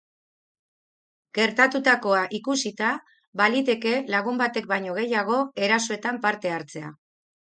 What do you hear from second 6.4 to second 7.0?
hartzea.